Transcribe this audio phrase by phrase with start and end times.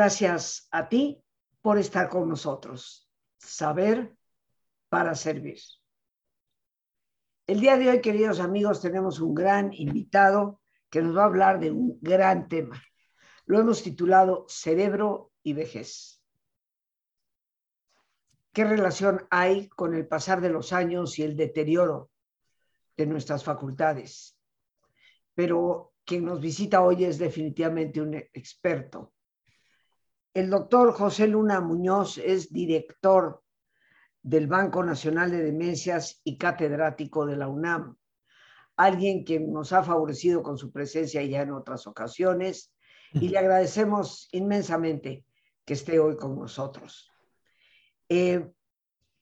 [0.00, 1.22] gracias a ti
[1.60, 3.06] por estar con nosotros.
[3.36, 4.16] Saber
[4.88, 5.58] para servir.
[7.46, 11.60] El día de hoy, queridos amigos, tenemos un gran invitado que nos va a hablar
[11.60, 12.82] de un gran tema.
[13.44, 16.24] Lo hemos titulado Cerebro y vejez.
[18.54, 22.10] ¿Qué relación hay con el pasar de los años y el deterioro
[22.96, 24.34] de nuestras facultades?
[25.34, 29.12] Pero quien nos visita hoy es definitivamente un experto.
[30.32, 33.42] El doctor José Luna Muñoz es director
[34.22, 37.96] del Banco Nacional de Demencias y catedrático de la UNAM.
[38.76, 42.72] Alguien que nos ha favorecido con su presencia ya en otras ocasiones
[43.12, 45.24] y le agradecemos inmensamente
[45.64, 47.10] que esté hoy con nosotros.
[48.08, 48.48] Eh,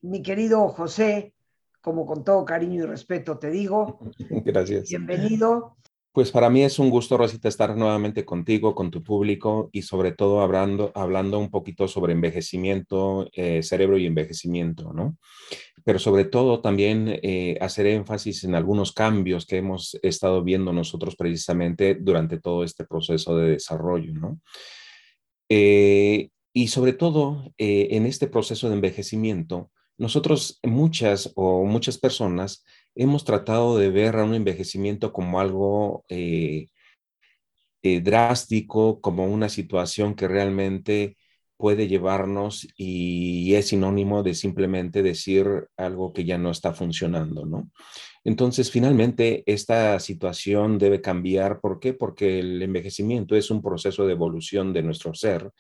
[0.03, 1.35] mi querido José,
[1.81, 3.99] como con todo cariño y respeto te digo,
[4.45, 4.91] gracias.
[4.91, 5.79] Bienvenido.
[6.19, 10.11] Pues para mí es un gusto, Rosita, estar nuevamente contigo, con tu público y sobre
[10.11, 15.17] todo hablando, hablando un poquito sobre envejecimiento, eh, cerebro y envejecimiento, ¿no?
[15.85, 21.15] Pero sobre todo también eh, hacer énfasis en algunos cambios que hemos estado viendo nosotros
[21.15, 24.41] precisamente durante todo este proceso de desarrollo, ¿no?
[25.49, 32.65] Eh, y sobre todo en este proceso de envejecimiento, nosotros, muchas o muchas personas,
[32.99, 36.67] hemos tratado de ver a un envejecimiento como algo eh,
[37.83, 41.17] eh, drástico, como una situación que realmente
[41.57, 47.71] puede llevarnos y es sinónimo de simplemente decir algo que ya no está funcionando, ¿no?
[48.25, 51.61] Entonces, finalmente, esta situación debe cambiar.
[51.61, 51.95] ¿Por qué?
[51.95, 55.51] Porque el envejecimiento es un proceso de evolución de nuestro ser,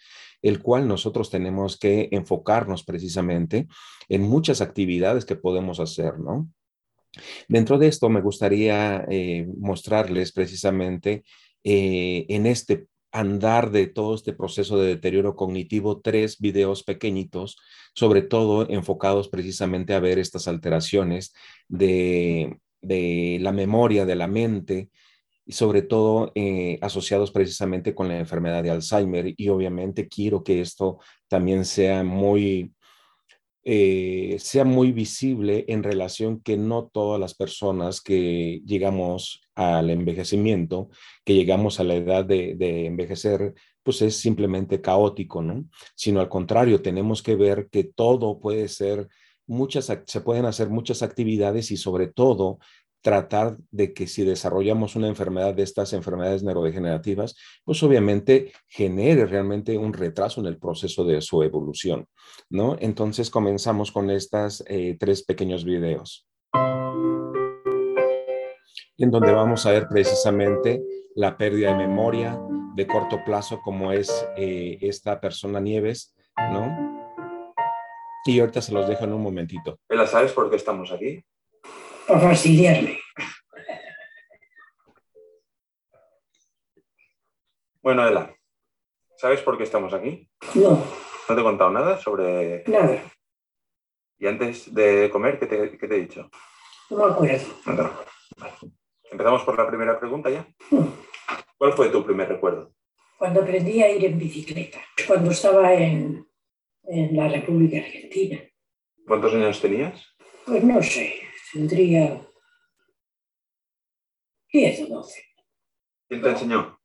[0.42, 3.68] el cual nosotros tenemos que enfocarnos precisamente
[4.08, 6.48] en muchas actividades que podemos hacer, ¿no?
[7.48, 11.24] Dentro de esto me gustaría eh, mostrarles precisamente
[11.64, 17.56] eh, en este andar de todo este proceso de deterioro cognitivo tres videos pequeñitos,
[17.94, 21.32] sobre todo enfocados precisamente a ver estas alteraciones
[21.68, 24.90] de, la memoria, de la mente,
[25.46, 29.32] y sobre todo eh, asociados precisamente con la enfermedad de Alzheimer.
[29.36, 32.74] Y obviamente quiero que esto también sea muy
[33.70, 40.88] eh, sea muy visible en relación que no todas las personas que llegamos al envejecimiento,
[41.22, 43.52] que llegamos a la edad de, envejecer,
[43.82, 45.66] pues es simplemente caótico, ¿no?
[45.94, 49.06] Sino al contrario, tenemos que ver que todo puede ser,
[49.46, 52.60] muchas, se pueden hacer muchas actividades y sobre todo
[53.08, 59.78] tratar de que si desarrollamos una enfermedad de estas enfermedades neurodegenerativas, pues obviamente genere realmente
[59.78, 62.06] un retraso en el proceso de su evolución,
[62.50, 62.76] ¿no?
[62.78, 66.28] Entonces comenzamos con estas eh, tres pequeños videos,
[68.98, 70.82] en donde vamos a ver precisamente
[71.14, 72.38] la pérdida de memoria
[72.74, 76.14] de corto plazo, como es eh, esta persona Nieves,
[76.52, 77.08] ¿no?
[78.26, 79.78] Y ahorita se los dejo en un momentito.
[79.88, 81.24] ¿La sabes por qué estamos aquí?
[82.08, 82.98] Para fastidiarme.
[87.82, 88.34] Bueno, Ela,
[89.16, 90.28] ¿sabes por qué estamos aquí?
[90.54, 90.82] No.
[91.28, 92.64] ¿No te he contado nada sobre...?
[92.66, 93.02] Nada.
[94.18, 96.28] ¿Y antes de comer, qué te, qué te he dicho?
[96.90, 97.46] No me acuerdo.
[97.66, 97.90] No,
[99.10, 100.46] Empezamos por la primera pregunta ya.
[100.70, 100.88] Hmm.
[101.56, 102.72] ¿Cuál fue tu primer recuerdo?
[103.18, 106.26] Cuando aprendí a ir en bicicleta, cuando estaba en,
[106.84, 108.40] en la República Argentina.
[109.06, 110.16] ¿Cuántos años tenías?
[110.46, 112.26] Pues no sé, tendría
[114.52, 115.22] 10 o 12.
[116.08, 116.78] ¿Quién te enseñó?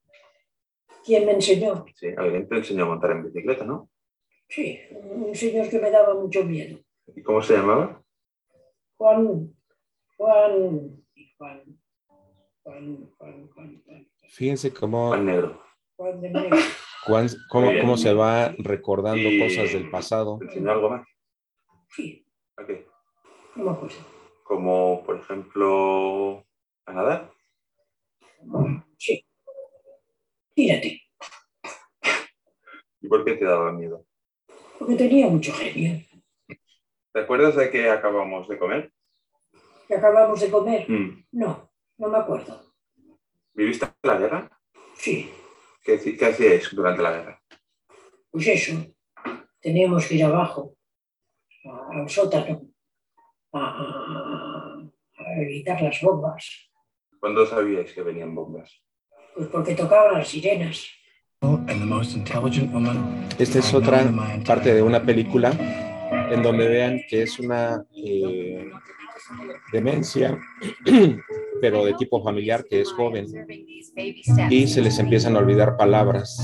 [1.05, 1.85] ¿Quién me enseñó?
[1.95, 3.89] Sí, alguien te enseñó a montar en bicicleta, ¿no?
[4.49, 6.79] Sí, un señor que me daba mucho miedo.
[7.15, 8.01] ¿Y cómo se llamaba?
[8.97, 9.53] Juan,
[10.17, 11.03] Juan,
[11.37, 11.63] Juan,
[12.63, 14.09] Juan, Juan, Juan, Juan.
[14.29, 15.07] Fíjense cómo...
[15.09, 15.61] Juan Negro.
[15.97, 16.57] Juan de Negro.
[17.05, 20.37] Juan, cómo, cómo, se va recordando Y- cosas del pasado.
[20.39, 21.07] ¿Te enseñó algo más?
[21.89, 22.25] Sí,
[22.57, 22.85] ¿A qué?
[23.55, 24.12] no me acuerdo.
[24.43, 26.45] Como, por ejemplo,
[26.85, 27.31] a nadar.
[28.97, 29.25] Sí.
[30.53, 31.01] Tírate,
[33.01, 34.05] ¿Y por qué te daba miedo?
[34.79, 36.01] porque tenía mucho genio.
[37.13, 38.91] ¿Te acuerdas de qué acabamos de comer?
[39.87, 40.89] ¿Que acabamos de comer?
[40.89, 41.25] Mm.
[41.31, 42.73] No, no me acuerdo.
[43.53, 44.61] ¿Viviste la guerra?
[44.95, 45.31] Sí,
[45.83, 47.41] ¿Qué, qué hacíais durante la guerra?
[48.31, 48.73] pues eso.
[49.61, 50.75] Teníamos que ir abajo,
[51.91, 52.61] al sótano,
[53.53, 54.22] a
[55.41, 56.71] evitar las bombas.
[57.19, 58.81] ¿Cuándo sabíais que venían bombas?
[59.35, 60.87] Pues porque tocaban las sirenas.
[63.37, 64.03] Esta es otra
[64.45, 65.51] parte de una película
[66.31, 68.69] en donde vean que es una eh,
[69.71, 70.39] demencia,
[71.61, 73.25] pero de tipo familiar, que es joven,
[74.49, 76.37] y se les empiezan a olvidar palabras.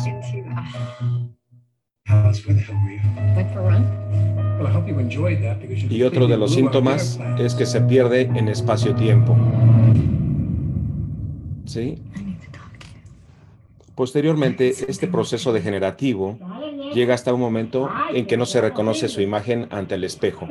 [5.90, 9.36] Y otro de los síntomas es que se pierde en espacio-tiempo.
[11.66, 12.02] ¿Sí?
[13.96, 16.38] Posteriormente, este proceso degenerativo
[16.94, 20.48] llega hasta un momento en que no se reconoce su imagen ante el espejo.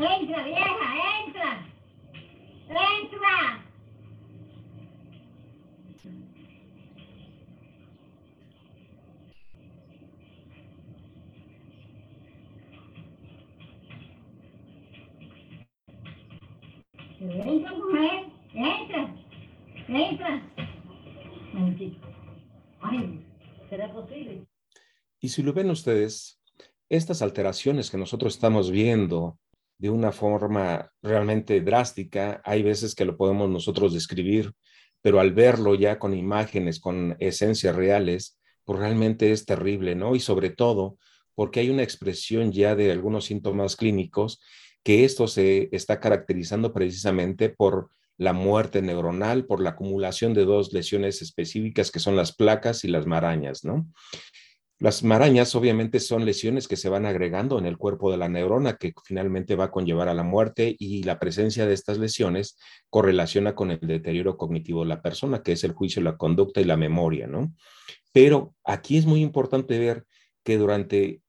[17.21, 19.15] Entra,
[19.85, 20.53] entra,
[22.81, 23.27] Ay,
[23.69, 24.47] ¿será posible?
[25.21, 26.41] Y si lo ven ustedes,
[26.89, 29.37] estas alteraciones que nosotros estamos viendo
[29.79, 34.53] de una forma realmente drástica, hay veces que lo podemos nosotros describir,
[35.03, 40.15] pero al verlo ya con imágenes, con esencias reales, pues realmente es terrible, ¿no?
[40.15, 40.99] Y sobre todo
[41.35, 44.41] porque hay una expresión ya de algunos síntomas clínicos
[44.83, 50.73] que esto se está caracterizando precisamente por la muerte neuronal, por la acumulación de dos
[50.73, 53.87] lesiones específicas que son las placas y las marañas, ¿no?
[54.81, 58.77] Las marañas obviamente son lesiones que se van agregando en el cuerpo de la neurona
[58.77, 62.57] que finalmente va a conllevar a la muerte y la presencia de estas lesiones
[62.89, 66.65] correlaciona con el deterioro cognitivo de la persona, que es el juicio, la conducta y
[66.65, 67.53] la memoria, ¿no?
[68.13, 70.05] Pero aquí es muy importante ver
[70.45, 71.23] que durante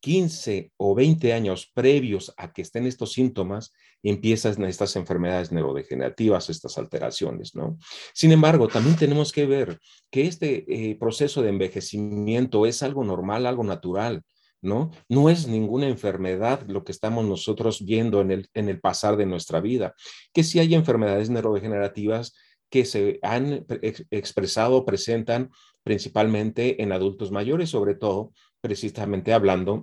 [0.00, 3.72] 15 o 20 años previos a que estén estos síntomas,
[4.02, 7.78] empiezan estas enfermedades neurodegenerativas, estas alteraciones, ¿no?
[8.12, 9.80] Sin embargo, también tenemos que ver
[10.10, 14.22] que este eh, proceso de envejecimiento es algo normal, algo natural,
[14.60, 14.90] ¿no?
[15.08, 19.26] No es ninguna enfermedad lo que estamos nosotros viendo en el, en el pasar de
[19.26, 19.94] nuestra vida,
[20.32, 22.34] que si hay enfermedades neurodegenerativas
[22.70, 23.64] que se han
[24.10, 25.50] expresado, presentan
[25.82, 28.32] principalmente en adultos mayores, sobre todo
[28.64, 29.82] precisamente hablando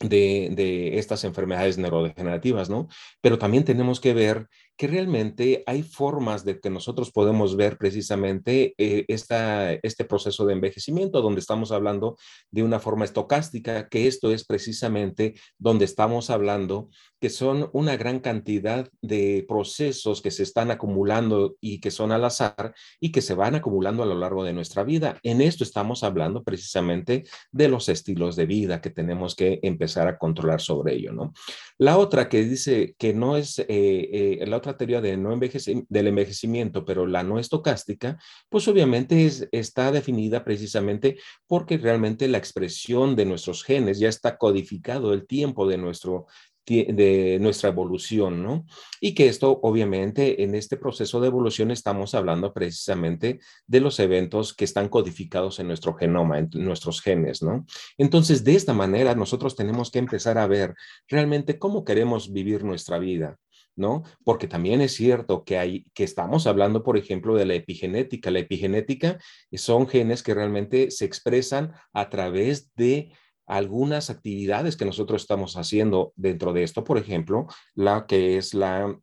[0.00, 2.88] de, estas enfermedades neurodegenerativas, ¿no?
[3.20, 4.48] Pero también tenemos que ver
[4.78, 10.52] que realmente hay formas de que nosotros podemos ver precisamente eh, esta, este proceso de
[10.52, 12.16] envejecimiento, donde estamos hablando
[12.52, 16.90] de una forma estocástica, que esto es precisamente donde estamos hablando
[17.20, 22.24] que son una gran cantidad de procesos que se están acumulando y que son al
[22.24, 25.18] azar y que se van acumulando a lo largo de nuestra vida.
[25.24, 30.18] En esto estamos hablando precisamente de los estilos de vida que tenemos que empezar a
[30.18, 31.32] controlar sobre ello, ¿no?
[31.78, 36.06] La otra que dice que no es, eh, eh, la otra teoría de no del
[36.06, 38.18] envejecimiento, pero la no estocástica,
[38.48, 44.36] pues obviamente es, está definida precisamente porque realmente la expresión de nuestros genes ya está
[44.36, 46.26] codificado el tiempo de nuestro
[46.68, 48.66] de nuestra evolución, ¿no?
[49.00, 54.54] Y que esto, obviamente, en este proceso de evolución estamos hablando precisamente de los eventos
[54.54, 57.64] que están codificados en nuestro genoma, en nuestros genes, ¿no?
[57.96, 60.74] Entonces, de esta manera, nosotros tenemos que empezar a ver
[61.08, 63.38] realmente cómo queremos vivir nuestra vida.
[63.78, 64.02] ¿No?
[64.24, 68.30] Porque también es cierto que hay, que estamos hablando, por ejemplo, de la epigenética.
[68.30, 69.18] La epigenética
[69.52, 73.12] son genes que realmente se expresan a través de
[73.46, 78.98] algunas actividades que nosotros estamos haciendo dentro de esto, por ejemplo, la que es la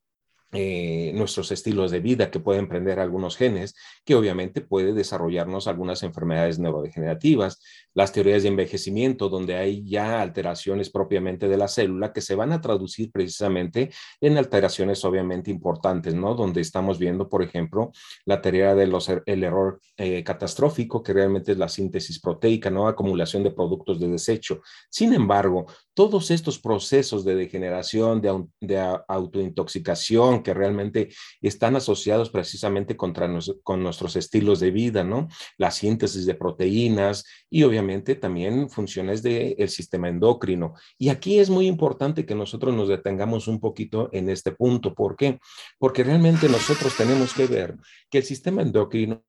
[0.55, 6.01] eh, nuestros estilos de vida que pueden prender algunos genes, que obviamente puede desarrollarnos algunas
[6.03, 7.61] enfermedades neurodegenerativas,
[7.93, 12.53] las teorías de envejecimiento, donde hay ya alteraciones propiamente de la célula que se van
[12.53, 16.35] a traducir precisamente en alteraciones obviamente importantes, ¿no?
[16.35, 17.91] Donde estamos viendo, por ejemplo,
[18.25, 18.95] la teoría del
[19.25, 22.87] el error eh, catastrófico, que realmente es la síntesis proteica, ¿no?
[22.87, 24.61] Acumulación de productos de desecho.
[24.89, 31.09] Sin embargo, todos estos procesos de degeneración, de, de autointoxicación, que realmente
[31.41, 33.25] están asociados precisamente contra
[33.63, 35.27] con nuestros estilos de vida, ¿no?
[35.57, 40.75] La síntesis de proteínas y obviamente también funciones del sistema endocrino.
[40.97, 44.93] Y aquí es muy importante que nosotros nos detengamos un poquito en este punto.
[44.93, 45.39] ¿Por qué?
[45.79, 47.75] Porque realmente nosotros tenemos que ver
[48.09, 49.23] que el sistema endocrino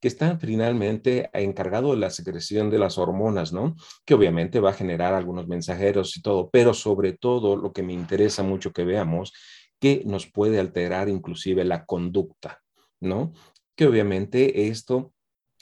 [0.00, 3.74] que está finalmente encargado de la secreción de las hormonas, ¿no?
[4.04, 7.92] Que obviamente va a generar algunos mensajeros y todo, pero sobre todo lo que me
[7.92, 9.32] interesa mucho que veamos
[9.80, 12.62] que nos puede alterar inclusive la conducta,
[13.00, 13.32] ¿no?
[13.76, 15.12] Que obviamente esto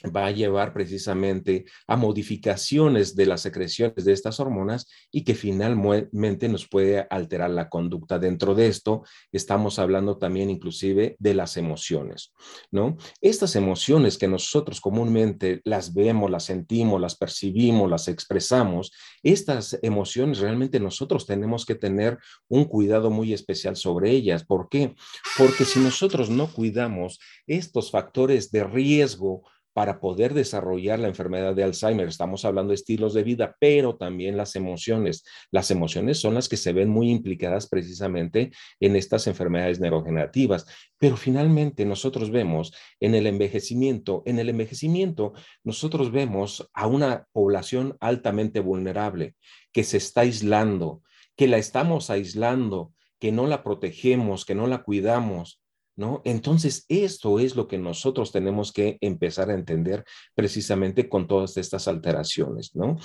[0.05, 6.49] va a llevar precisamente a modificaciones de las secreciones de estas hormonas y que finalmente
[6.49, 8.19] nos puede alterar la conducta.
[8.19, 12.33] Dentro de esto estamos hablando también inclusive de las emociones,
[12.71, 12.97] ¿no?
[13.21, 18.91] Estas emociones que nosotros comúnmente las vemos, las sentimos, las percibimos, las expresamos,
[19.23, 24.45] estas emociones realmente nosotros tenemos que tener un cuidado muy especial sobre ellas.
[24.45, 24.95] ¿Por qué?
[25.37, 29.43] Porque si nosotros no cuidamos estos factores de riesgo,
[29.77, 32.07] para poder desarrollar la enfermedad de Alzheimer.
[32.07, 35.23] Estamos hablando de estilos de vida, pero también las emociones.
[35.51, 40.65] Las emociones son las que se ven muy implicadas precisamente en estas enfermedades neurogenerativas.
[40.97, 47.97] Pero finalmente nosotros vemos en el envejecimiento, en el envejecimiento nosotros vemos a una población
[47.99, 49.35] altamente vulnerable
[49.71, 51.03] que se está aislando,
[51.35, 55.61] que la estamos aislando, que no la protegemos, que no la cuidamos,
[55.97, 56.21] ¿no?
[56.23, 61.87] Entonces, esto es lo que nosotros tenemos que empezar a entender precisamente con todas estas
[61.87, 62.97] alteraciones, ¿no?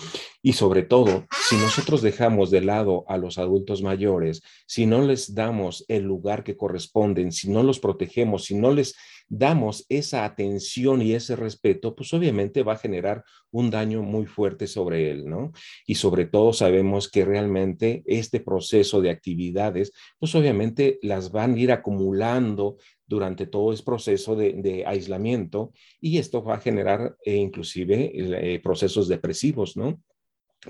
[0.43, 5.35] Y sobre todo, si nosotros dejamos de lado a los adultos mayores, si no les
[5.35, 8.95] damos el lugar que corresponden, si no los protegemos, si no les
[9.29, 14.67] damos esa atención y ese respeto, pues obviamente va a generar un daño muy fuerte
[14.67, 15.53] sobre él, ¿no?
[15.87, 21.59] Y sobre todo sabemos que realmente este proceso de actividades, pues obviamente las van a
[21.59, 22.77] ir acumulando
[23.07, 29.09] durante todo ese proceso de, aislamiento y esto va a generar eh, inclusive eh, procesos
[29.09, 30.01] depresivos, ¿no?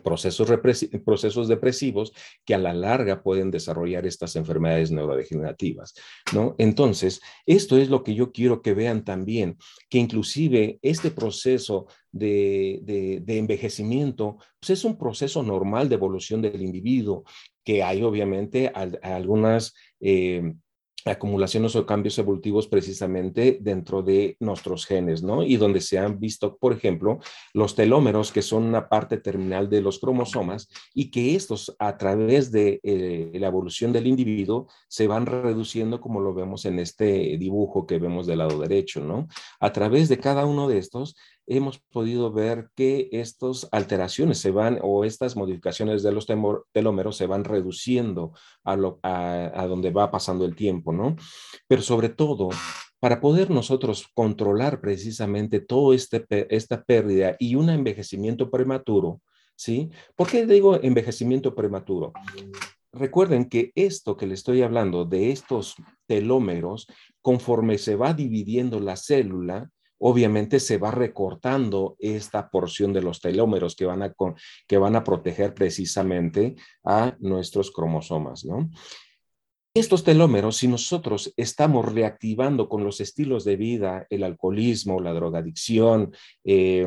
[0.00, 0.48] Procesos,
[1.04, 2.12] procesos depresivos
[2.44, 5.94] que a la larga pueden desarrollar estas enfermedades neurodegenerativas,
[6.32, 6.54] ¿no?
[6.58, 9.58] Entonces, esto es lo que yo quiero que vean también,
[9.90, 16.62] que inclusive este proceso de, de, envejecimiento pues es un proceso normal de evolución del
[16.62, 17.24] individuo,
[17.64, 18.72] que hay obviamente
[19.02, 19.74] algunas...
[20.00, 20.54] Eh,
[21.04, 25.42] acumulaciones o cambios evolutivos precisamente dentro de nuestros genes, ¿no?
[25.42, 27.18] Y donde se han visto, por ejemplo,
[27.52, 32.52] los telómeros, que son una parte terminal de los cromosomas, y que estos, a través
[32.52, 37.86] de eh, la evolución del individuo, se van reduciendo, como lo vemos en este dibujo
[37.86, 39.28] que vemos del lado derecho, ¿no?
[39.60, 41.16] A través de cada uno de estos,
[41.56, 46.26] hemos podido ver que estas alteraciones se van o estas modificaciones de los
[46.72, 48.32] telómeros se van reduciendo
[48.64, 51.16] a, lo, a, donde va pasando el tiempo, ¿no?
[51.66, 52.50] Pero sobre todo,
[53.00, 59.20] para poder nosotros controlar precisamente toda este, esta pérdida y un envejecimiento prematuro,
[59.56, 59.90] ¿sí?
[60.16, 62.12] ¿Por qué digo envejecimiento prematuro?
[62.92, 66.86] Recuerden que esto que le estoy hablando de estos telómeros,
[67.22, 69.70] conforme se va dividiendo la célula,
[70.04, 74.12] obviamente se va recortando esta porción de los telómeros que van a,
[74.66, 78.68] que van a proteger precisamente a nuestros cromosomas, ¿no?
[79.74, 86.12] Estos telómeros, si nosotros estamos reactivando con los estilos de vida, el alcoholismo, la drogadicción,
[86.44, 86.86] eh,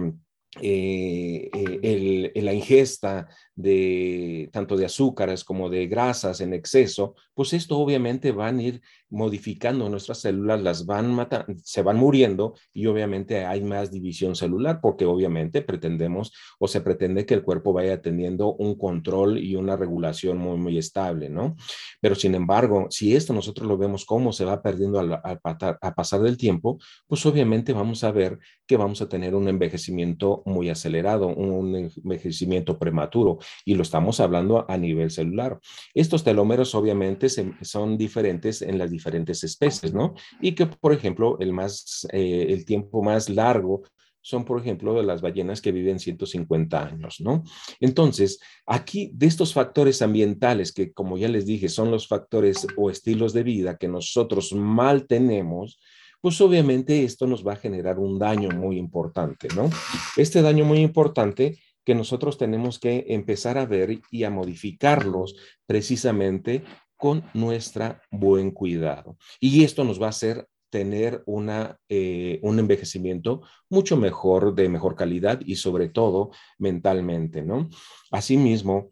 [0.61, 7.77] eh, eh, la ingesta de tanto de azúcares como de grasas en exceso, pues esto
[7.77, 13.45] obviamente van a ir modificando nuestras células, las van matando, se van muriendo y obviamente
[13.45, 18.53] hay más división celular porque obviamente pretendemos o se pretende que el cuerpo vaya teniendo
[18.55, 21.55] un control y una regulación muy, muy estable, ¿no?
[22.01, 26.21] Pero sin embargo, si esto nosotros lo vemos cómo se va perdiendo al, a pasar
[26.21, 31.27] del tiempo, pues obviamente vamos a ver que vamos a tener un envejecimiento muy acelerado,
[31.27, 35.59] un envejecimiento prematuro y lo estamos hablando a nivel celular.
[35.93, 37.27] Estos telómeros obviamente
[37.61, 40.13] son diferentes en las diferentes especies, ¿no?
[40.41, 43.83] Y que, por ejemplo, el, más, eh, el tiempo más largo
[44.25, 47.43] son, por ejemplo, de las ballenas que viven 150 años, ¿no?
[47.79, 52.89] Entonces, aquí de estos factores ambientales, que como ya les dije, son los factores o
[52.89, 55.79] estilos de vida que nosotros mal tenemos,
[56.21, 59.69] pues obviamente esto nos va a generar un daño muy importante, ¿no?
[60.17, 66.63] Este daño muy importante que nosotros tenemos que empezar a ver y a modificarlos precisamente
[66.97, 69.17] con nuestra buen cuidado.
[69.39, 74.95] Y esto nos va a hacer tener una, eh, un envejecimiento mucho mejor, de mejor
[74.95, 77.69] calidad y sobre todo mentalmente, ¿no?
[78.11, 78.91] Asimismo,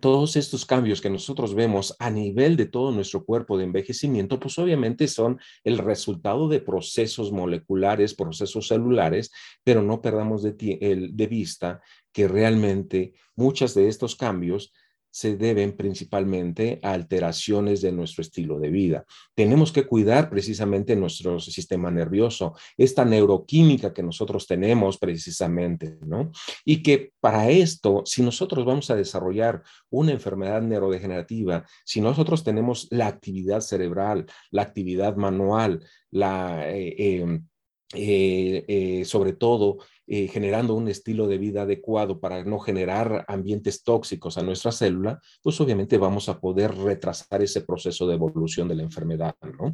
[0.00, 4.58] todos estos cambios que nosotros vemos a nivel de todo nuestro cuerpo de envejecimiento, pues
[4.58, 9.30] obviamente son el resultado de procesos moleculares, procesos celulares,
[9.64, 11.80] pero no perdamos de, de vista
[12.16, 14.72] que realmente muchos de estos cambios
[15.10, 19.04] se deben principalmente a alteraciones de nuestro estilo de vida.
[19.34, 26.30] Tenemos que cuidar precisamente nuestro sistema nervioso, esta neuroquímica que nosotros tenemos precisamente, ¿no?
[26.64, 32.88] Y que para esto, si nosotros vamos a desarrollar una enfermedad neurodegenerativa, si nosotros tenemos
[32.90, 36.66] la actividad cerebral, la actividad manual, la...
[36.70, 37.46] Eh, em,
[37.94, 43.82] eh, eh, sobre todo eh, generando un estilo de vida adecuado para no generar ambientes
[43.82, 48.76] tóxicos a nuestra célula, pues obviamente vamos a poder retrasar ese proceso de evolución de
[48.76, 49.72] la enfermedad, ¿no?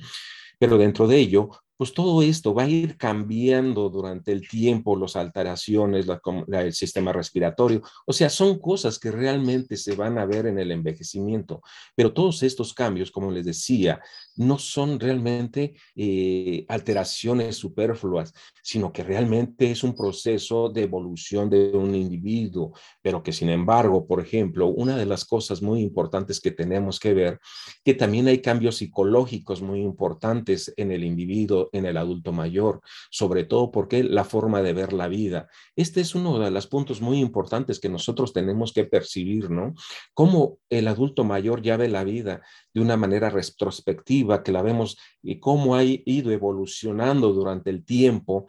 [0.59, 5.17] Pero dentro de ello, pues todo esto va a ir cambiando durante el tiempo, las
[5.17, 6.07] alteraciones,
[6.53, 7.83] el sistema respiratorio.
[8.07, 11.61] O sea, son cosas que realmente se van a ver en el envejecimiento.
[11.97, 14.01] Pero todos estos cambios, como les decía,
[14.37, 21.71] no son realmente eh, alteraciones superfluas, sino que realmente es un proceso de evolución de
[21.73, 22.73] un individuo,
[23.03, 27.15] pero que sin embargo, por ejemplo, una de las cosas muy importantes que tenemos que
[27.15, 27.41] ver,
[27.85, 33.45] que también hay cambios psicológicos muy importantes en el individuo, en el adulto mayor, sobre
[33.45, 35.49] todo porque la forma de ver la vida.
[35.77, 39.75] Este es uno de los puntos muy importantes que nosotros tenemos que percibir, ¿no?
[40.15, 42.43] Cómo el adulto mayor ya ve la vida
[42.75, 48.47] de una manera retrospectiva, que la vemos y cómo ha ido evolucionando durante el tiempo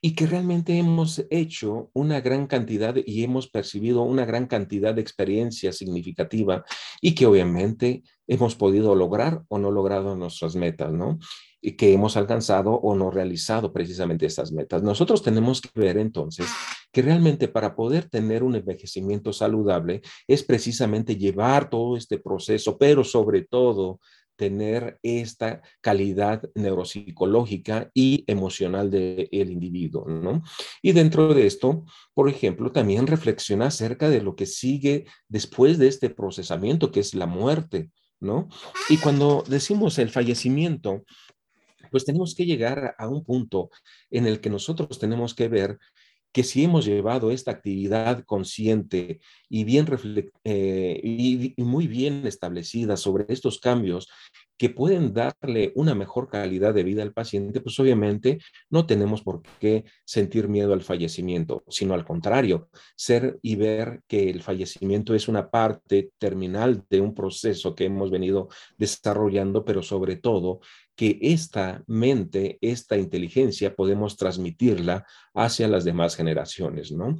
[0.00, 5.00] y que realmente hemos hecho una gran cantidad y hemos percibido una gran cantidad de
[5.00, 6.64] experiencia significativa
[7.00, 11.18] y que obviamente hemos podido lograr o no logrado nuestras metas, ¿no?
[11.60, 14.82] Y que hemos alcanzado o no realizado precisamente estas metas.
[14.82, 16.46] Nosotros tenemos que ver entonces
[16.92, 23.02] que realmente para poder tener un envejecimiento saludable es precisamente llevar todo este proceso, pero
[23.02, 23.98] sobre todo
[24.38, 30.42] tener esta calidad neuropsicológica y emocional del individuo, ¿no?
[30.80, 35.88] Y dentro de esto, por ejemplo, también reflexiona acerca de lo que sigue después de
[35.88, 37.90] este procesamiento, que es la muerte,
[38.20, 38.48] ¿no?
[38.88, 41.04] Y cuando decimos el fallecimiento,
[41.90, 43.70] pues tenemos que llegar a un punto
[44.10, 45.78] en el que nosotros tenemos que ver
[46.32, 49.86] que si hemos llevado esta actividad consciente y, bien
[50.44, 54.08] eh, y, muy bien establecida sobre estos cambios
[54.56, 58.38] que pueden darle una mejor calidad de vida al paciente, pues obviamente
[58.70, 64.28] no tenemos por qué sentir miedo al fallecimiento, sino al contrario, ser y ver que
[64.28, 70.16] el fallecimiento es una parte terminal de un proceso que hemos venido desarrollando, pero sobre
[70.16, 70.60] todo
[70.98, 77.16] que esta mente, esta inteligencia, podemos transmitirla hacia las demás generaciones, ¿no?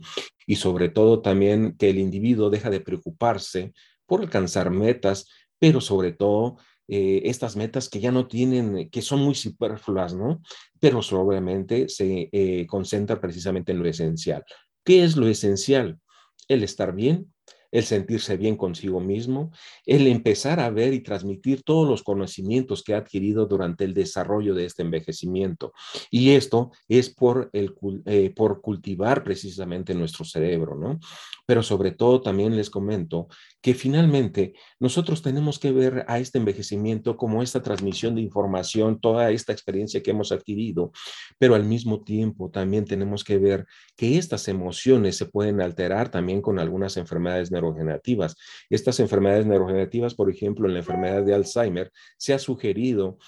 [0.49, 3.73] Y sobre todo también que el individuo deja de preocuparse
[4.05, 5.29] por alcanzar metas,
[5.61, 6.57] pero sobre todo
[6.89, 10.43] eh, estas metas que ya no tienen, que son muy superfluas, ¿no?
[10.81, 14.45] Pero obviamente se eh, concentra precisamente en lo esencial.
[14.85, 16.01] ¿Qué es lo esencial?
[16.49, 17.33] El estar bien,
[17.71, 19.53] el sentirse bien consigo mismo,
[19.85, 24.55] el empezar a ver y transmitir todos los conocimientos que ha adquirido durante el desarrollo
[24.55, 25.73] de este envejecimiento.
[26.11, 27.75] Y esto es por, el,
[28.07, 30.99] eh, por cultivar precisamente nuestro cerebro, ¿no?
[31.47, 33.29] Pero sobre todo también les comento
[33.61, 39.31] que finalmente nosotros tenemos que ver a este envejecimiento como esta transmisión de información, toda
[39.31, 40.93] esta experiencia que hemos adquirido,
[41.39, 46.41] pero al mismo tiempo también tenemos que ver que estas emociones se pueden alterar también
[46.43, 48.37] con algunas enfermedades neurogenerativas.
[48.71, 53.19] Estas enfermedades neurogenerativas, por ejemplo, en la enfermedad de Alzheimer, se ha sugerido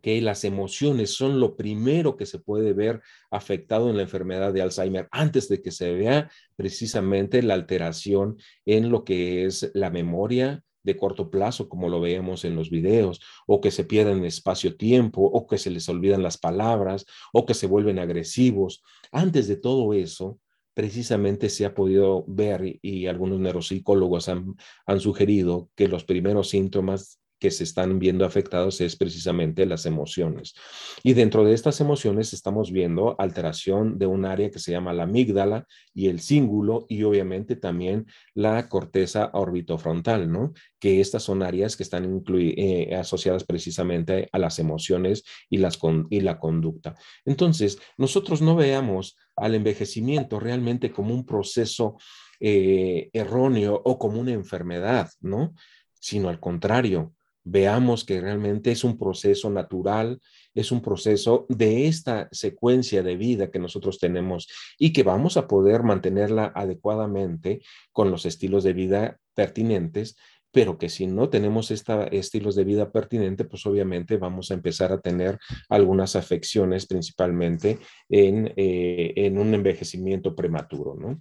[0.00, 4.62] que las emociones son lo primero que se puede ver afectado en la enfermedad de
[4.62, 10.64] Alzheimer antes de que se vea precisamente la alteración en lo que es la memoria
[10.82, 15.46] de corto plazo, como lo veemos en los videos, o que se pierden espacio-tiempo, o
[15.46, 18.82] que se les olvidan las palabras, o que se vuelven agresivos.
[19.12, 20.40] Antes de todo eso,
[20.74, 24.56] precisamente se ha podido ver y algunos neuropsicólogos han,
[24.86, 30.54] han sugerido que los primeros síntomas que se están viendo afectados es precisamente las emociones.
[31.02, 35.02] Y dentro de estas emociones estamos viendo alteración de un área que se llama la
[35.02, 40.52] amígdala y el cíngulo y obviamente también la corteza orbitofrontal, ¿no?
[40.78, 46.94] Que estas son áreas que están eh, asociadas precisamente a las emociones y, la conducta.
[47.24, 51.96] Entonces, nosotros no veamos al envejecimiento realmente como un proceso
[52.38, 55.56] eh, erróneo o como una enfermedad, ¿no?
[55.98, 60.20] Sino al contrario, veamos que realmente es un proceso natural,
[60.54, 65.48] es un proceso de esta secuencia de vida que nosotros tenemos y que vamos a
[65.48, 67.60] poder mantenerla adecuadamente
[67.92, 70.16] con los estilos de vida pertinentes,
[70.52, 74.92] pero que si no tenemos estos estilos de vida pertinentes, pues obviamente vamos a empezar
[74.92, 75.38] a tener
[75.70, 77.78] algunas afecciones, principalmente
[78.10, 81.20] en, eh, en un envejecimiento prematuro, ¿no?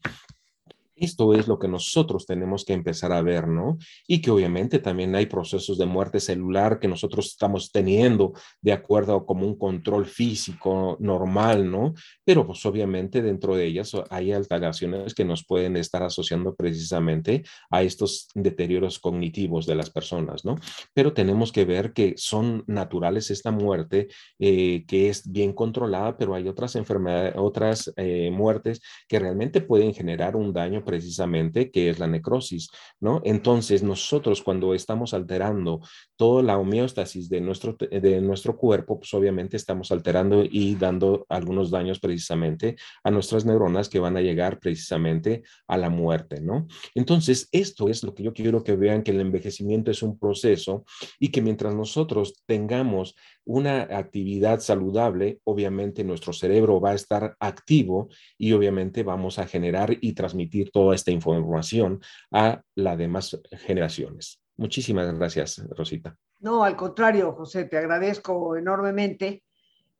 [1.02, 3.80] Esto es lo que nosotros tenemos que empezar a ver, ¿no?
[4.08, 9.26] Y que obviamente también hay procesos de muerte celular que nosotros estamos teniendo de acuerdo
[9.26, 11.96] como un control físico normal, ¿no?
[12.24, 17.82] Pero pues obviamente dentro de ellas hay alteraciones que nos pueden estar asociando precisamente a
[17.82, 20.58] estos deterioros cognitivos de las personas, ¿no?
[20.94, 26.36] Pero tenemos que ver que son naturales esta muerte, eh, que es bien controlada, pero
[26.36, 32.00] hay otras enfermedades, otras eh, muertes que realmente pueden generar un daño precisamente, que es
[32.00, 33.22] la necrosis, ¿no?
[33.24, 35.80] Entonces, nosotros cuando estamos alterando
[36.18, 41.72] toda la homeostasis de nuestro, de nuestro cuerpo, pues obviamente estamos alterando y dando algunos
[41.72, 42.76] daños precisamente
[43.06, 46.68] a nuestras neuronas que van a llegar precisamente a la muerte, ¿no?
[46.94, 50.84] Entonces, esto es lo que yo quiero que vean, que el envejecimiento es un proceso
[51.22, 58.10] y que mientras nosotros tengamos una actividad saludable, obviamente nuestro cerebro va a estar activo
[58.38, 64.42] y obviamente vamos a generar y transmitir toda esta información a las demás generaciones.
[64.58, 66.18] Muchísimas gracias, Rosita.
[66.40, 69.44] No, al contrario, José, te agradezco enormemente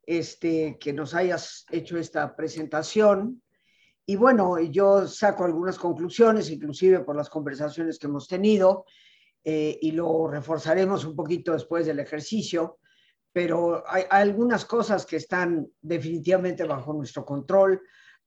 [0.04, 3.44] este, que nos hayas hecho esta presentación.
[4.08, 8.86] Y bueno, yo saco algunas conclusiones, inclusive por las conversaciones que hemos tenido,
[9.44, 12.80] eh, y lo reforzaremos un poquito después del ejercicio
[13.34, 17.82] pero hay, algunas cosas que están definitivamente bajo nuestro control,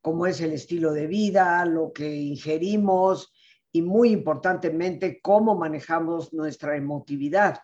[0.04, 3.32] como es el estilo de vida, lo que ingerimos
[3.72, 7.60] y muy importantemente cómo manejamos nuestra emotividad,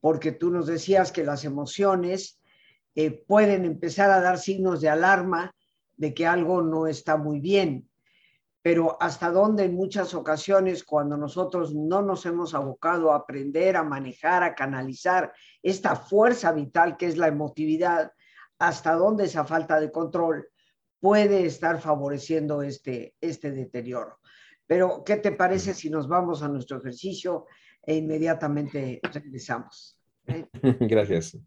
[0.00, 2.40] porque tú nos decías que las emociones
[2.94, 5.54] eh, pueden empezar a dar signos de alarma
[5.98, 7.90] de que algo no está muy bien.
[8.62, 13.84] Pero hasta dónde en muchas ocasiones cuando nosotros no nos hemos abocado a aprender a
[13.84, 15.30] manejar, a canalizar
[15.62, 18.12] esta fuerza vital que es la emotividad,
[18.58, 20.48] hasta dónde esa falta de control
[21.00, 24.18] puede estar favoreciendo este, este deterioro.
[24.66, 27.46] Pero, ¿qué te parece si nos vamos a nuestro ejercicio
[27.82, 30.00] e inmediatamente regresamos?
[30.26, 30.48] ¿Eh?
[30.80, 31.38] Gracias.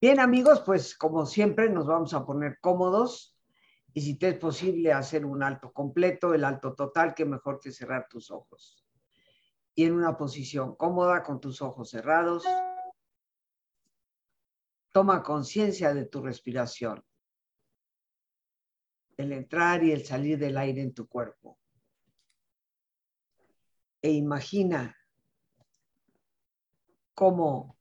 [0.00, 3.36] Bien, amigos, pues como siempre nos vamos a poner cómodos
[3.94, 7.70] y si te es posible hacer un alto completo, el alto total, que mejor que
[7.70, 8.84] cerrar tus ojos.
[9.74, 12.44] Y en una posición cómoda con tus ojos cerrados,
[14.92, 17.04] toma conciencia de tu respiración,
[19.16, 21.58] el entrar y el salir del aire en tu cuerpo.
[24.00, 24.96] E imagina
[27.14, 27.78] cómo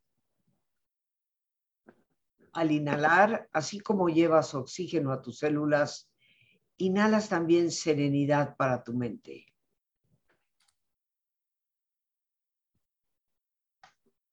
[2.54, 6.12] al inhalar, así como llevas oxígeno a tus células,
[6.78, 9.46] inhalas también serenidad para tu mente.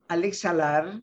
[0.08, 1.02] Al exhalar,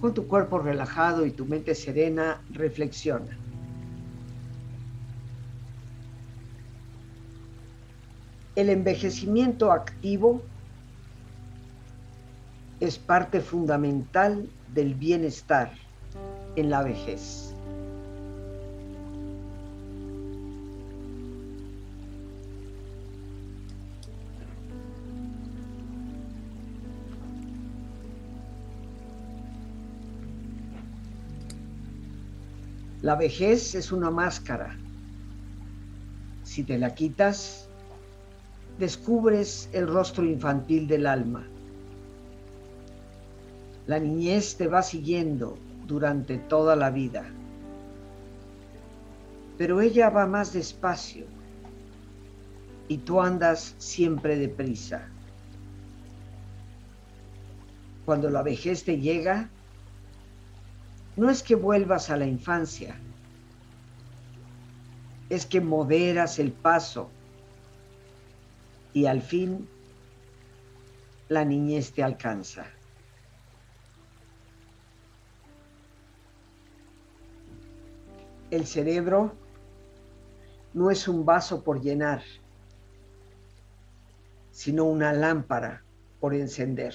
[0.00, 3.36] Con tu cuerpo relajado y tu mente serena, reflexiona.
[8.54, 10.42] El envejecimiento activo
[12.80, 15.72] es parte fundamental del bienestar
[16.56, 17.47] en la vejez.
[33.08, 34.76] La vejez es una máscara.
[36.42, 37.66] Si te la quitas,
[38.78, 41.42] descubres el rostro infantil del alma.
[43.86, 47.24] La niñez te va siguiendo durante toda la vida,
[49.56, 51.24] pero ella va más despacio
[52.88, 55.08] y tú andas siempre deprisa.
[58.04, 59.48] Cuando la vejez te llega,
[61.18, 62.96] no es que vuelvas a la infancia,
[65.28, 67.10] es que moderas el paso
[68.92, 69.68] y al fin
[71.28, 72.66] la niñez te alcanza.
[78.52, 79.34] El cerebro
[80.72, 82.22] no es un vaso por llenar,
[84.52, 85.82] sino una lámpara
[86.20, 86.94] por encender.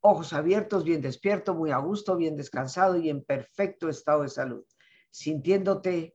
[0.00, 4.64] ojos abiertos, bien despierto, muy a gusto, bien descansado y en perfecto estado de salud,
[5.10, 6.14] sintiéndote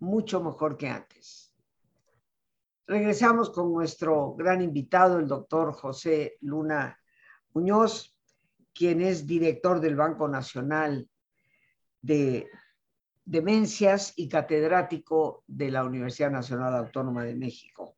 [0.00, 1.54] mucho mejor que antes.
[2.86, 6.98] Regresamos con nuestro gran invitado, el doctor José Luna
[7.52, 8.16] Muñoz,
[8.74, 11.08] quien es director del Banco Nacional
[12.02, 12.48] de
[13.24, 17.96] Demencias y catedrático de la Universidad Nacional Autónoma de México.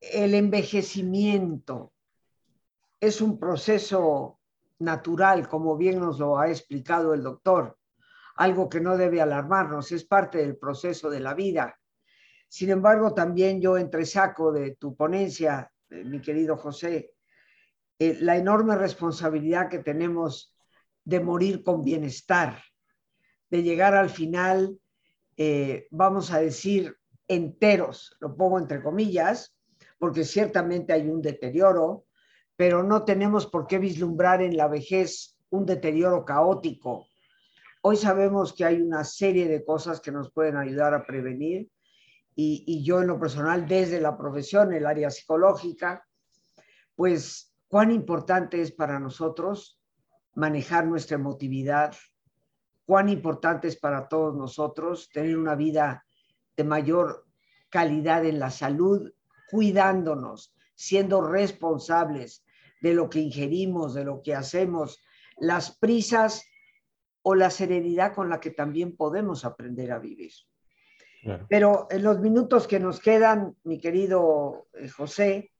[0.00, 1.92] el envejecimiento
[3.02, 4.38] es un proceso
[4.78, 7.76] natural, como bien nos lo ha explicado el doctor,
[8.36, 11.76] algo que no debe alarmarnos, es parte del proceso de la vida.
[12.46, 17.14] Sin embargo, también yo entresaco de tu ponencia, eh, mi querido José,
[17.98, 20.56] eh, la enorme responsabilidad que tenemos
[21.02, 22.62] de morir con bienestar,
[23.50, 24.78] de llegar al final,
[25.36, 29.56] eh, vamos a decir, enteros, lo pongo entre comillas,
[29.98, 32.06] porque ciertamente hay un deterioro,
[32.56, 37.06] pero no tenemos por qué vislumbrar en la vejez un deterioro caótico.
[37.82, 41.68] Hoy sabemos que hay una serie de cosas que nos pueden ayudar a prevenir
[42.34, 46.06] y, yo en lo personal, desde la profesión, el área psicológica,
[46.94, 49.78] pues cuán importante es para nosotros
[50.34, 51.94] manejar nuestra emotividad,
[52.86, 56.06] cuán importante es para todos nosotros tener una vida
[56.56, 57.26] de mayor
[57.68, 59.12] calidad en la salud,
[59.50, 62.44] cuidándonos, siendo responsables
[62.80, 65.00] de lo que ingerimos, de lo que hacemos,
[65.38, 66.44] las prisas
[67.22, 70.32] o la serenidad con la que también podemos aprender a vivir.
[71.48, 75.52] Pero en los minutos que nos quedan, mi querido eh, José,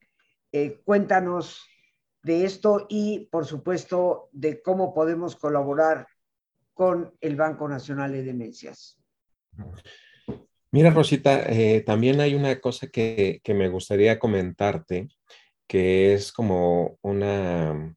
[0.50, 1.62] eh, cuéntanos
[2.24, 6.08] de esto y, por supuesto, de cómo podemos colaborar
[6.74, 9.00] con el Banco Nacional de Demencias.
[10.72, 15.08] Mira, Rosita, eh, también hay una cosa que, que, me gustaría comentarte,
[15.66, 17.94] que es como una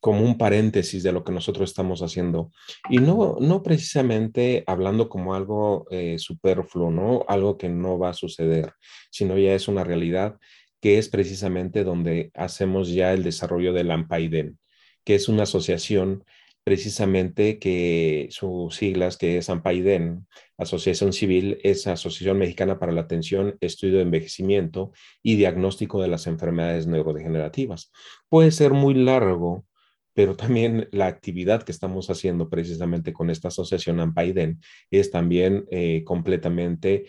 [0.00, 2.52] como un paréntesis de lo que nosotros estamos haciendo
[2.88, 7.24] y no, no precisamente hablando como algo eh, superfluo, ¿no?
[7.28, 8.72] Algo que no va a suceder,
[9.10, 10.38] sino ya es una realidad
[10.80, 14.58] que es precisamente donde hacemos ya el desarrollo del AMPAIDEN,
[15.04, 16.24] que es una asociación
[16.68, 20.26] precisamente que sus siglas, que es AMPAIDEN,
[20.58, 26.26] Asociación Civil, es Asociación Mexicana para la Atención, Estudio de Envejecimiento y Diagnóstico de las
[26.26, 27.90] Enfermedades Neurodegenerativas.
[28.28, 29.64] Puede ser muy largo,
[30.12, 36.04] pero también la actividad que estamos haciendo precisamente con esta asociación AMPAIDEN es también eh,
[36.04, 37.06] completamente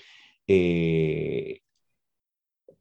[0.47, 1.59] eh,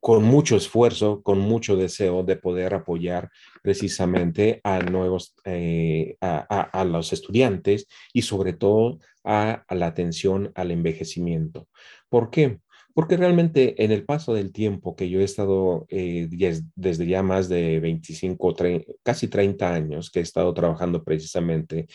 [0.01, 3.31] con mucho esfuerzo, con mucho deseo de poder apoyar
[3.63, 11.69] precisamente a nuevos, eh, a, los estudiantes y sobre todo a, la atención al envejecimiento.
[12.09, 12.61] ¿Por qué?
[12.95, 16.29] Porque realmente en el paso del tiempo que yo he estado eh,
[16.75, 18.57] desde ya más de 25,
[19.03, 21.87] casi 30 años que he estado trabajando precisamente,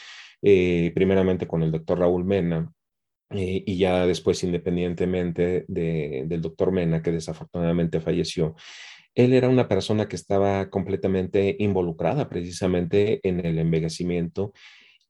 [0.42, 2.72] eh, primeramente con el doctor Raúl Mena,
[3.34, 8.56] eh, y ya después independientemente del doctor Mena, que desafortunadamente falleció,
[9.16, 14.54] él era una persona que estaba completamente involucrada precisamente en el envejecimiento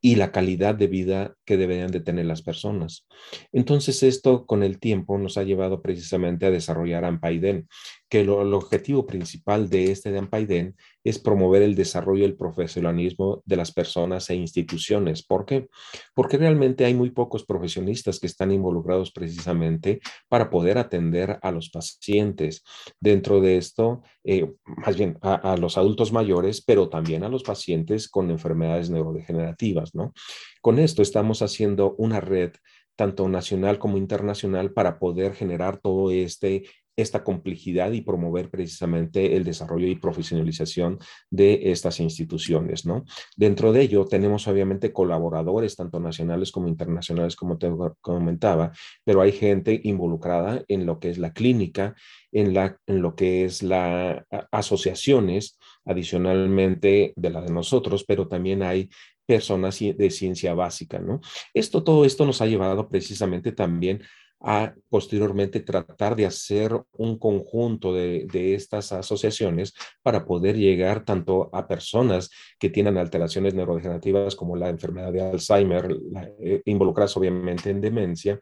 [0.06, 3.08] y la calidad de vida que deberían de tener las personas.
[3.54, 7.70] Entonces esto con el tiempo nos ha llevado precisamente a desarrollar AMPAIDEN,
[8.14, 13.42] que el objetivo principal de este de AMPAIDEN es promover el desarrollo y el profesionalismo
[13.44, 15.24] de las personas e instituciones.
[15.24, 15.68] ¿Por qué?
[16.14, 20.00] Porque realmente hay muy pocos profesionistas que están involucrados precisamente
[20.30, 22.64] para poder atender a los pacientes.
[23.00, 27.42] Dentro de esto, eh, más bien a, a, los adultos mayores, pero también a los
[27.42, 30.14] pacientes con enfermedades neurodegenerativas, ¿no?
[30.62, 32.52] Con esto estamos haciendo una red
[32.96, 36.64] tanto nacional como internacional para poder generar todo este
[36.96, 43.06] esta complejidad y promover precisamente el desarrollo y profesionalización de estas instituciones, ¿no?
[43.36, 47.70] Dentro de ello tenemos obviamente colaboradores tanto nacionales como internacionales, como te
[48.02, 48.72] comentaba,
[49.04, 51.96] pero hay gente involucrada en lo que es la clínica,
[52.32, 58.64] en, la, en lo que es las asociaciones, adicionalmente de la de nosotros, pero también
[58.64, 58.90] hay
[59.26, 61.22] personas de ciencia básica, ¿no?
[61.54, 64.04] Esto, todo esto nos ha llevado precisamente también
[64.44, 71.66] a posteriormente tratar de hacer un conjunto de, estas asociaciones para poder llegar tanto a
[71.66, 72.30] personas
[72.60, 75.98] que tienen alteraciones neurodegenerativas como la enfermedad de Alzheimer,
[76.42, 78.40] eh, involucradas obviamente en demencia,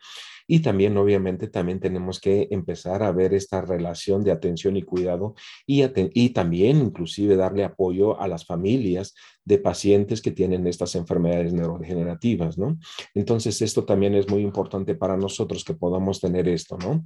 [0.48, 5.36] y también, obviamente, también tenemos que empezar a ver esta relación de atención y cuidado
[5.66, 5.84] y,
[6.14, 9.14] y también inclusive darle apoyo a las familias
[9.46, 12.78] de pacientes que tienen estas enfermedades neurodegenerativas, ¿no?
[13.14, 17.04] Entonces, esto también es muy importante para nosotros que podamos tener esto, ¿no?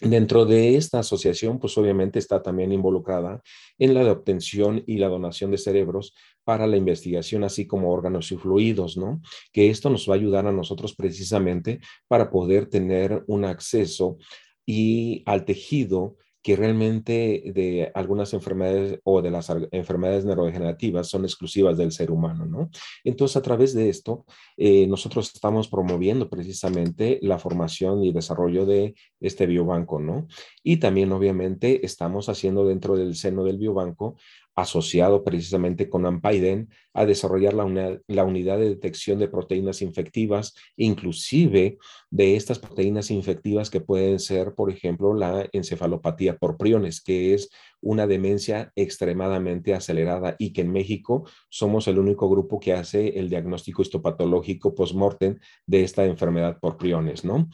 [0.00, 3.42] Dentro de esta asociación, pues obviamente está también involucrada
[3.78, 8.38] en la obtención y la donación de cerebros para la investigación, así como órganos y
[8.38, 9.20] fluidos, ¿no?
[9.52, 14.16] Que esto nos va a ayudar a nosotros precisamente para poder tener un acceso
[14.64, 21.76] y al tejido que realmente de algunas enfermedades o de las enfermedades neurodegenerativas son exclusivas
[21.76, 22.70] del ser humano, ¿no?
[23.04, 24.24] Entonces, a través de esto,
[24.56, 30.26] eh, nosotros estamos promoviendo precisamente la formación y desarrollo de este biobanco, ¿no?
[30.62, 34.16] Y también, obviamente, estamos haciendo dentro del seno del biobanco
[34.56, 41.78] asociado precisamente con Ampaiden a desarrollar la, unidad de detección de proteínas infectivas, inclusive
[42.10, 47.50] de estas proteínas infectivas que pueden ser, por ejemplo, la encefalopatía por priones, que es
[47.80, 53.28] una demencia extremadamente acelerada y que en México somos el único grupo que hace el
[53.28, 57.48] diagnóstico histopatológico post-mortem de esta enfermedad por priones, ¿no?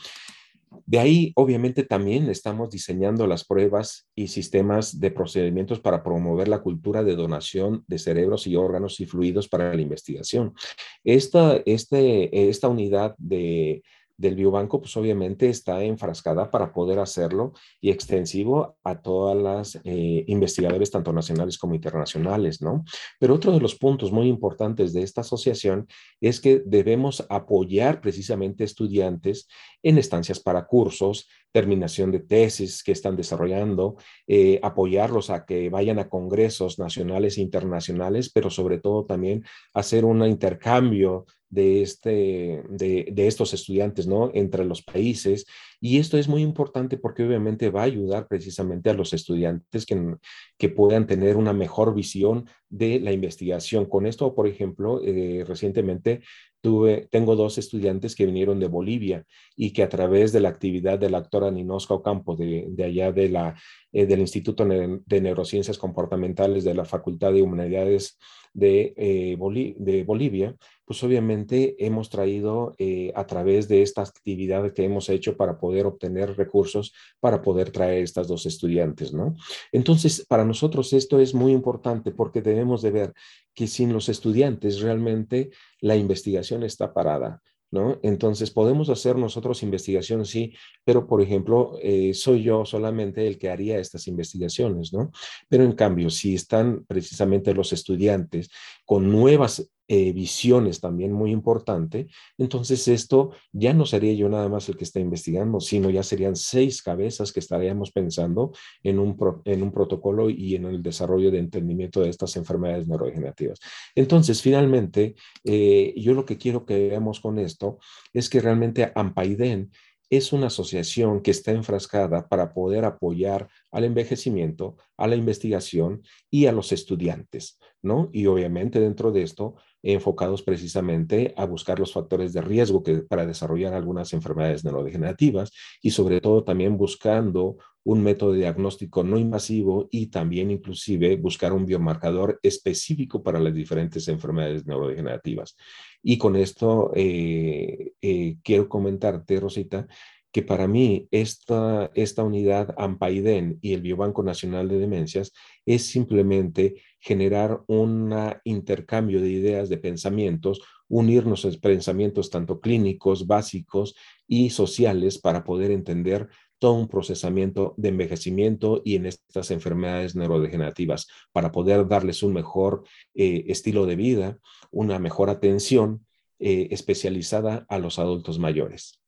[0.85, 6.61] De ahí, obviamente, también estamos diseñando las pruebas y sistemas de procedimientos para promover la
[6.61, 10.55] cultura de donación de cerebros y órganos y fluidos para la investigación.
[11.03, 13.83] Esta, este, esta unidad de
[14.17, 20.25] del biobanco, pues obviamente está enfrascada para poder hacerlo y extensivo a todas las eh,
[20.27, 22.85] investigadores, tanto nacionales como internacionales, ¿no?
[23.19, 25.87] Pero otro de los puntos muy importantes de esta asociación
[26.21, 29.49] es que debemos apoyar precisamente estudiantes
[29.83, 33.97] en estancias para cursos, terminación de tesis que están desarrollando,
[34.27, 40.05] eh, apoyarlos a que vayan a congresos nacionales e internacionales, pero sobre todo también hacer
[40.05, 44.31] un intercambio de, este, de, de, estos estudiantes, ¿no?
[44.35, 45.47] Entre los países.
[45.81, 50.17] Y esto es muy importante porque obviamente va a ayudar precisamente a los estudiantes que,
[50.59, 53.87] que puedan tener una mejor visión de la investigación.
[53.87, 56.23] Con esto, por ejemplo, eh, recientemente
[56.61, 59.25] tuve, tengo dos estudiantes que vinieron de Bolivia
[59.55, 63.13] y que a través de la actividad de la actora Ninosca Ocampo de, de allá
[63.13, 63.55] de la,
[63.93, 68.19] eh, del Instituto de Neurociencias Comportamentales de la Facultad de Humanidades
[68.57, 69.37] de, eh,
[69.79, 70.57] de Bolivia,
[70.87, 75.85] pues obviamente hemos traído eh, a través de esta actividad que hemos hecho para poder
[75.85, 79.35] obtener recursos para poder traer estas dos estudiantes, ¿no?
[79.73, 83.15] Entonces, para nosotros esto es muy importante porque debemos de ver
[83.53, 87.43] que sin los estudiantes realmente la investigación está parada.
[87.69, 87.99] ¿No?
[88.05, 93.51] Entonces, podemos hacer nosotros investigación, sí, pero por ejemplo, eh, soy yo solamente el que
[93.51, 95.11] haría estas investigaciones, ¿no?
[95.49, 98.51] Pero en cambio, si están precisamente los estudiantes
[98.85, 102.09] con nuevas eh, visiones también muy importante,
[102.39, 106.37] entonces esto ya no sería yo nada más el que está investigando, sino ya serían
[106.37, 111.39] seis cabezas que estaríamos pensando en un, en un protocolo y en el desarrollo de
[111.39, 113.61] entendimiento de estas enfermedades neurodegenerativas.
[113.95, 115.15] Entonces, finalmente,
[115.45, 117.79] eh, yo lo que quiero que veamos con esto
[118.13, 119.71] es que realmente Ampaiden
[120.11, 126.47] es una asociación que está enfrascada para poder apoyar al envejecimiento, a la investigación y
[126.47, 128.09] a los estudiantes, ¿no?
[128.13, 129.57] Y obviamente dentro de esto
[129.93, 136.21] enfocados precisamente a buscar los factores de riesgo para desarrollar algunas enfermedades neurodegenerativas y sobre
[136.21, 137.57] todo también buscando
[137.87, 143.55] un método de diagnóstico no invasivo y también inclusive buscar un biomarcador específico para las
[143.55, 145.57] diferentes enfermedades neurodegenerativas.
[146.03, 149.87] Y con esto eh, eh, quiero comentarte, Rosita,
[150.33, 155.33] que para mí esta, esta unidad AMPAIDEN y el Biobanco Nacional de Demencias
[155.65, 158.15] es simplemente generar un
[158.45, 163.95] intercambio de ideas, de pensamientos, unirnos a pensamientos tanto clínicos, básicos
[164.27, 171.07] y sociales para poder entender todo un procesamiento de envejecimiento y en estas enfermedades neurodegenerativas,
[171.33, 174.39] para poder darles un mejor eh, estilo de vida,
[174.71, 176.07] una mejor atención
[176.39, 179.01] eh, especializada a los adultos mayores.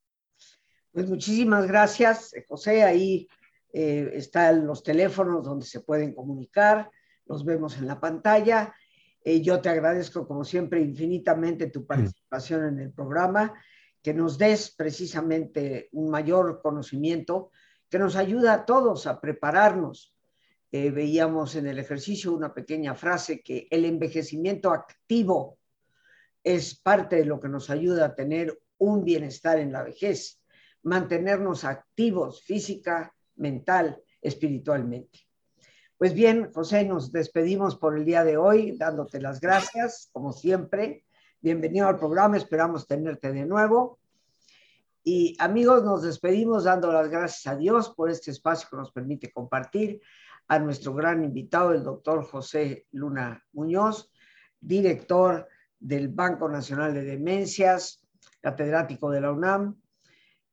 [0.93, 2.83] Pues muchísimas gracias, José.
[2.83, 3.29] Ahí
[3.73, 6.91] eh, están los teléfonos donde se pueden comunicar,
[7.27, 8.75] los vemos en la pantalla.
[9.23, 13.53] Eh, yo te agradezco, como siempre, infinitamente tu participación en el programa,
[14.03, 17.51] que nos des precisamente un mayor conocimiento,
[17.91, 20.15] que nos ayuda a todos a prepararnos.
[20.73, 25.59] Eh, veíamos en el ejercicio una pequeña frase que el envejecimiento activo
[26.43, 30.38] es parte de lo que nos ayuda a tener un bienestar en la vejez
[30.83, 35.21] mantenernos activos física, mental, espiritualmente.
[35.97, 41.05] Pues bien, José, nos despedimos por el día de hoy, dándote las gracias, como siempre.
[41.41, 43.99] Bienvenido al programa, esperamos tenerte de nuevo.
[45.03, 49.33] Y amigos, nos despedimos dando las gracias a Dios por este espacio que nos permite
[49.33, 50.01] compartir,
[50.49, 54.11] a nuestro gran invitado, el doctor José Luna Muñoz,
[54.61, 55.47] director
[55.79, 58.07] del Banco Nacional de Demencias,
[58.41, 59.77] catedrático de la UNAM,